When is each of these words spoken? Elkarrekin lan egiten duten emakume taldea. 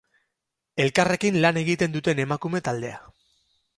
Elkarrekin 0.85 1.37
lan 1.43 1.59
egiten 1.63 1.93
duten 1.97 2.23
emakume 2.25 2.63
taldea. 2.69 2.99